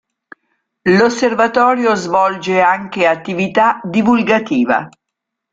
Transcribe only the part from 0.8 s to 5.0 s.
L'osservatorio svolge anche attività divulgativa.